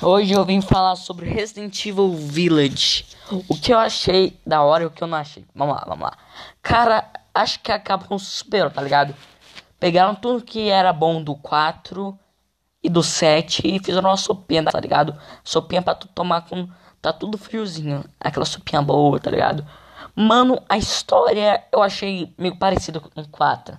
[0.00, 3.04] Hoje eu vim falar sobre Resident Evil Village.
[3.48, 5.44] O que eu achei da hora e o que eu não achei.
[5.54, 6.12] Vamos lá, vamos lá.
[6.62, 9.14] Cara, acho que a Capcom superou, tá ligado?
[9.78, 12.18] Pegaram tudo que era bom do 4
[12.82, 15.16] e do 7 e fizeram uma sopinha, tá ligado?
[15.44, 16.68] Sopinha pra tu tomar com.
[17.00, 18.04] Tá tudo friozinho.
[18.20, 19.66] Aquela sopinha boa, tá ligado?
[20.14, 23.78] Mano, a história eu achei meio parecido com o 4.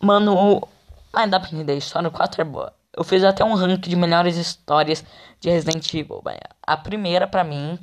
[0.00, 0.66] Mano,
[1.12, 2.72] ainda pra entender, a história no 4 é boa.
[2.96, 5.04] Eu fiz até um ranking de melhores histórias
[5.40, 6.22] de Resident Evil.
[6.62, 7.78] A primeira, pra mim,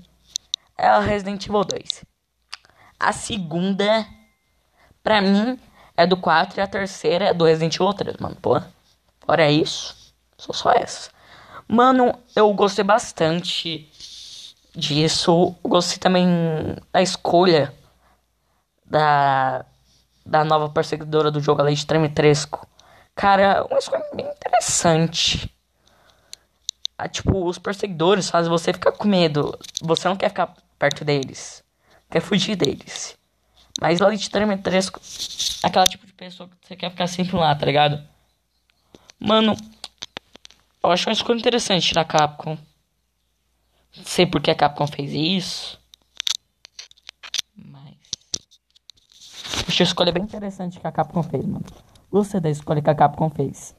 [0.77, 2.05] é a Resident Evil 2.
[2.99, 4.05] A segunda,
[5.03, 5.59] pra mim,
[5.97, 8.37] é do 4 e a terceira é do Resident Evil 3, mano.
[8.41, 8.61] Pô,
[9.25, 11.11] fora isso, sou só essa.
[11.67, 13.89] Mano, eu gostei bastante
[14.75, 15.55] disso.
[15.63, 16.27] Gostei também
[16.91, 17.73] da escolha
[18.85, 19.65] da,
[20.25, 22.67] da nova perseguidora do jogo, a Lady Tremitresco.
[23.15, 25.53] Cara, uma escolha bem interessante.
[26.97, 29.57] Ah, tipo, os perseguidores fazem você ficar com medo.
[29.81, 31.63] Você não quer ficar perto deles.
[32.09, 33.17] Quer fugir deles.
[33.79, 34.99] Mas lá de Tremetresco,
[35.63, 38.07] aquela tipo de pessoa que você quer ficar sempre lá, tá ligado?
[39.19, 39.55] Mano,
[40.83, 42.57] eu acho uma escolha interessante da Capcom.
[43.95, 45.79] Não sei por que a Capcom fez isso.
[47.55, 47.95] Mas.
[49.67, 51.65] Acho a escolha bem interessante que a Capcom fez, mano.
[52.11, 53.73] Gostei da escolha que a Capcom fez.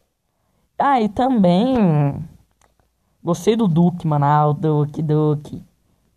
[0.78, 1.76] Ah, e também.
[3.22, 4.24] Gostei do Duke, mano.
[4.24, 5.62] Ah, o Duke, Duke.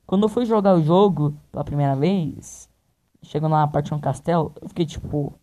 [0.08, 2.70] Quando eu fui jogar o jogo pela primeira vez,
[3.22, 5.34] chegando na parte de um castelo, eu fiquei tipo,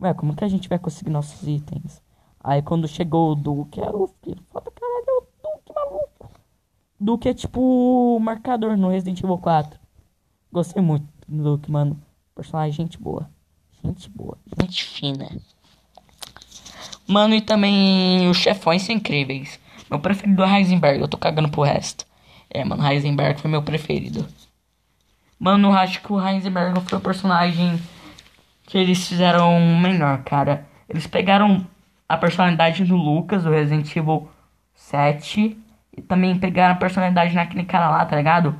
[0.00, 2.02] ué, como que a gente vai conseguir nossos itens?
[2.40, 6.30] Aí quando chegou o Duke, eu fiquei, foda caralho, é o Duke, maluco.
[7.00, 9.80] Duke é tipo o marcador no Resident Evil 4.
[10.52, 11.98] Gostei muito do Duke, mano.
[12.34, 13.30] Personagem gente boa.
[13.82, 14.36] Gente boa.
[14.60, 15.28] Gente fina.
[17.08, 19.58] Mano, e também os chefões são incríveis.
[19.90, 22.04] Meu preferido é Heisenberg, eu tô cagando pro resto.
[22.50, 24.26] É, mano, Heisenberg foi meu preferido.
[25.40, 27.80] Mano, eu acho que o Heisenberg foi o personagem
[28.66, 30.66] que eles fizeram melhor, cara.
[30.88, 31.66] Eles pegaram
[32.06, 34.28] a personalidade do Lucas, do Resident Evil
[34.74, 35.56] 7.
[35.96, 38.54] E também pegaram a personalidade naquele cara lá, tá ligado?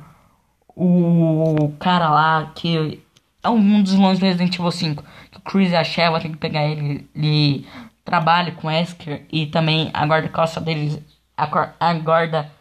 [0.75, 2.99] O cara lá que
[3.43, 5.03] é um dos vilões do Resident Evil 5.
[5.31, 7.67] Que o Chris e a Sheva tem que pegar ele, ele
[8.09, 10.99] trabalho com Esker e também a guarda-costas deles.
[11.37, 11.47] A,
[11.79, 12.51] a guarda.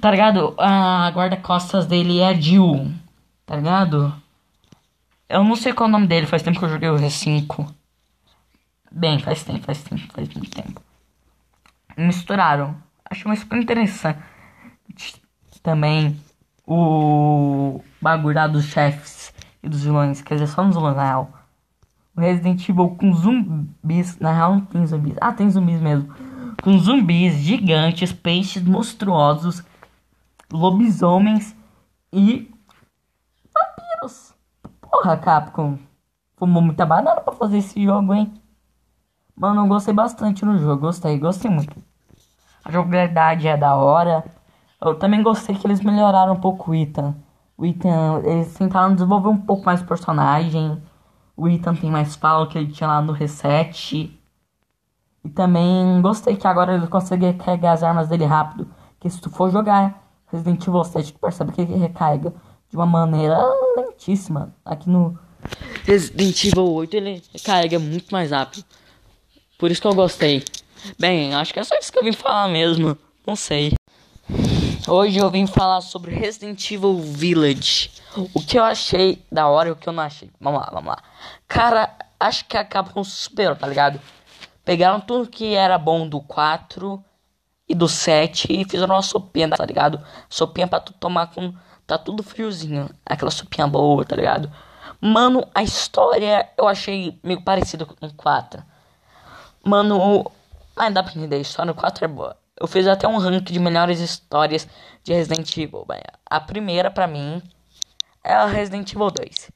[0.00, 0.54] Tá ligado?
[0.58, 2.92] A guarda-costas dele é a Jill.
[3.46, 4.12] Tá ligado?
[5.28, 7.72] Eu não sei qual é o nome dele, faz tempo que eu joguei o R5.
[8.90, 10.82] Bem, faz tempo, faz tempo, faz muito tempo.
[11.96, 12.76] Misturaram.
[13.08, 14.18] Acho uma super interessante.
[15.62, 16.20] Também
[16.66, 20.20] o bagulho dos chefes e dos vilões.
[20.20, 21.43] Quer dizer, só nos vilões, na real
[22.16, 24.18] Resident Evil com zumbis.
[24.18, 25.16] Na real, não tem zumbis.
[25.20, 26.14] Ah, tem zumbis mesmo.
[26.62, 29.64] Com zumbis gigantes, peixes monstruosos,
[30.52, 31.54] lobisomens
[32.12, 32.50] e
[33.52, 34.34] vampiros.
[34.80, 35.78] Porra, Capcom.
[36.36, 38.32] Fumou muita banana pra fazer esse jogo, hein?
[39.36, 40.82] Mano, eu gostei bastante no jogo.
[40.82, 41.76] Gostei, gostei muito.
[42.64, 44.24] A jogabilidade é da hora.
[44.80, 47.14] Eu também gostei que eles melhoraram um pouco o Ethan.
[47.56, 50.80] O Ethan, eles tentaram desenvolver um pouco mais o personagem
[51.36, 54.18] o Ethan tem mais fala que ele tinha lá no reset.
[55.24, 58.68] E também gostei que agora ele consegue recarregar as armas dele rápido.
[59.00, 62.32] Que se tu for jogar Resident Evil 7, tu percebe que ele recarrega
[62.70, 63.38] de uma maneira
[63.76, 64.54] lentíssima.
[64.64, 65.18] Aqui no
[65.84, 68.64] Resident Evil 8 ele recarrega muito mais rápido.
[69.58, 70.44] Por isso que eu gostei.
[70.98, 72.96] Bem, acho que é só isso que eu vim falar mesmo.
[73.26, 73.74] Não sei.
[74.86, 77.90] Hoje eu vim falar sobre Resident Evil Village.
[78.34, 80.30] O que eu achei da hora e o que eu não achei.
[80.38, 81.02] Vamos lá, vamos lá.
[81.48, 81.90] Cara,
[82.20, 83.98] acho que a Capcom superou, tá ligado?
[84.62, 87.02] Pegaram tudo que era bom do 4
[87.66, 90.04] e do 7 e fizeram uma sopinha, tá ligado?
[90.28, 91.54] Sopinha pra tu tomar com.
[91.86, 92.90] Tá tudo friozinho.
[93.06, 94.52] Aquela sopinha boa, tá ligado?
[95.00, 98.62] Mano, a história eu achei meio parecido com o 4.
[99.64, 100.30] Mano,
[100.76, 102.43] ainda pra entender, a história no 4 é boa.
[102.56, 104.66] Eu fiz até um ranking de melhores histórias
[105.02, 105.86] de Resident Evil.
[106.24, 107.42] A primeira, pra mim,
[108.22, 109.50] é a Resident Evil 2.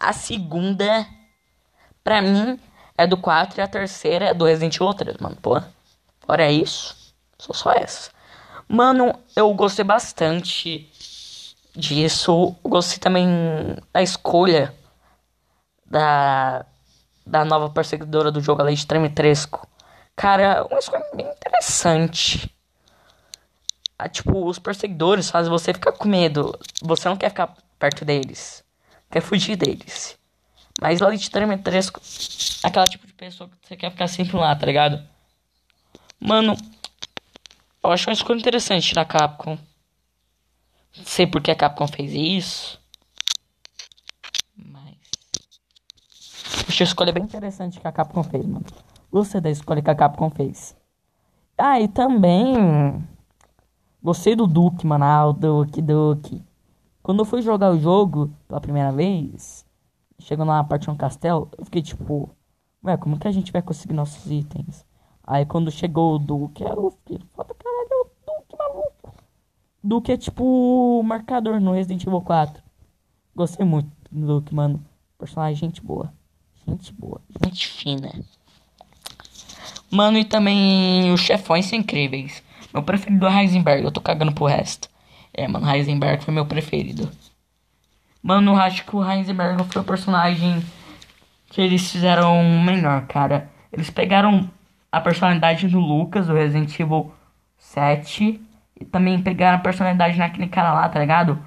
[0.00, 1.06] A segunda,
[2.02, 2.58] pra mim,
[2.96, 5.36] é do 4 e a terceira é do Resident Evil 3, mano.
[5.36, 5.60] Pô,
[6.20, 8.10] fora isso, sou só essa.
[8.66, 10.90] Mano, eu gostei bastante
[11.76, 12.56] disso.
[12.62, 13.28] Gostei também
[13.92, 14.74] da escolha
[15.86, 16.64] da,
[17.26, 19.67] da nova perseguidora do jogo, a Lady Tremitresco.
[20.18, 22.52] Cara, uma escolha bem interessante.
[23.96, 26.58] Ah, tipo, os perseguidores fazem você ficar com medo.
[26.82, 28.64] Você não quer ficar perto deles.
[29.08, 30.18] Quer fugir deles.
[30.80, 32.00] Mas lá de Tremetresco,
[32.64, 35.08] aquela tipo de pessoa que você quer ficar sempre lá, tá ligado?
[36.18, 36.56] Mano,
[37.82, 39.56] Eu acho uma escolha interessante da Capcom.
[40.96, 42.80] Não sei por que a Capcom fez isso.
[44.56, 44.96] Mas.
[46.68, 48.66] Achei a escolha bem interessante que a Capcom fez, mano.
[49.10, 50.76] Gostei da escolha que a Capcom fez.
[51.56, 53.02] Ah, e também.
[54.02, 55.04] Gostei do Duke, mano.
[55.04, 56.44] Ah, o Duke, Duke.
[57.02, 59.64] Quando eu fui jogar o jogo pela primeira vez,
[60.18, 62.28] chegando na parte de um castelo, eu fiquei tipo,
[62.84, 64.84] ué, como que a gente vai conseguir nossos itens?
[65.26, 69.14] Aí quando chegou o Duke, eu fiquei, foda caralho, é o Duke, maluco.
[69.82, 72.62] Duke é tipo o marcador no Resident Evil 4.
[73.34, 74.84] Gostei muito do Duke, mano.
[75.16, 76.12] Personagem gente boa.
[76.66, 78.10] Gente boa, gente fina.
[79.90, 82.42] Mano, e também os chefões são incríveis.
[82.72, 84.88] Meu preferido é Heisenberg, eu tô cagando pro resto.
[85.32, 87.10] É, mano, Heisenberg foi meu preferido.
[88.22, 90.62] Mano, acho que o Heisenberg foi o personagem
[91.48, 93.50] que eles fizeram melhor, cara.
[93.72, 94.50] Eles pegaram
[94.90, 97.12] a personalidade do Lucas, do Resident Evil
[97.56, 98.40] 7,
[98.80, 101.38] e também pegaram a personalidade naquele cara lá, tá ligado?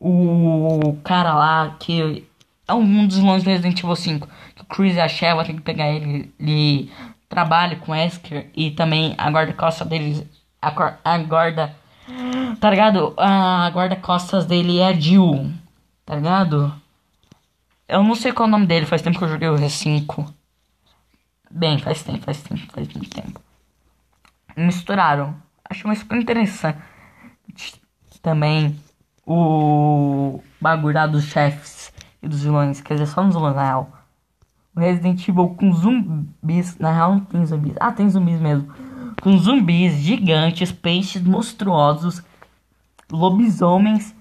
[0.00, 2.26] O cara lá que
[2.66, 5.56] é um dos vilões do Resident Evil 5, que o Chris e a Sheva tem
[5.56, 6.90] que pegar ele, ele
[7.30, 10.26] trabalha com Esker e também a guarda-costas deles,
[10.60, 11.74] a, a guarda,
[12.60, 13.14] tá ligado?
[13.16, 15.50] A guarda-costas dele é a Jill,
[16.04, 16.74] tá ligado?
[17.88, 20.28] Eu não sei qual é o nome dele, faz tempo que eu joguei o R5.
[21.50, 23.40] Bem, faz tempo, faz tempo, faz muito tempo.
[24.56, 25.34] Misturaram.
[25.68, 26.78] Achei uma super interessante.
[28.20, 28.78] Também
[29.24, 31.92] o bagulho dos chefes
[32.22, 32.80] e dos vilões.
[32.80, 33.99] Quer dizer, só nos vilões na real.
[34.80, 36.78] Resident Evil com zumbis.
[36.78, 37.74] Na real não tem zumbis.
[37.78, 38.72] Ah, tem zumbis mesmo.
[39.22, 42.22] Com zumbis gigantes, peixes monstruosos,
[43.10, 44.14] lobisomens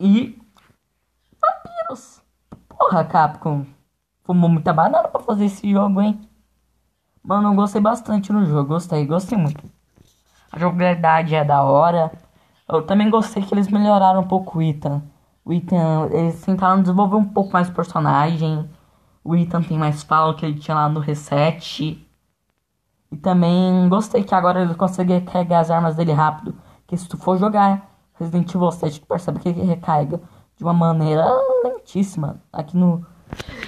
[0.00, 0.38] e
[1.40, 2.22] vampiros.
[2.68, 3.64] Porra, Capcom.
[4.24, 6.20] Fumou muita banana pra fazer esse jogo, hein?
[7.22, 8.68] Mano, eu gostei bastante no jogo.
[8.68, 9.62] Gostei, gostei muito.
[10.50, 12.10] A jogabilidade é da hora.
[12.68, 15.02] Eu também gostei que eles melhoraram um pouco o Ethan.
[15.44, 18.68] O Ethan, eles tentaram desenvolver um pouco mais o personagem.
[19.28, 22.02] O Ethan tem mais fala que ele tinha lá no reset.
[23.12, 26.56] E também gostei que agora ele consegue recarregar as armas dele rápido.
[26.86, 30.18] Que se tu for jogar Resident Evil 7, tu percebe que ele recarrega
[30.56, 31.26] de uma maneira
[31.62, 32.42] lentíssima.
[32.50, 33.04] Aqui no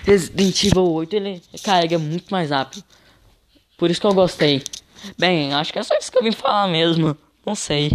[0.02, 2.82] Resident Evil 8 ele recarrega muito mais rápido.
[3.76, 4.64] Por isso que eu gostei.
[5.18, 7.14] Bem, acho que é só isso que eu vim falar mesmo.
[7.44, 7.88] Não sei.